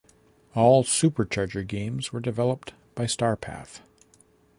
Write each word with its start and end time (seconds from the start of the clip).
All 0.55 0.83
Supercharger 0.83 1.63
games 1.67 2.11
were 2.11 2.19
developed 2.21 2.73
by 2.95 3.05
Starpath. 3.05 3.81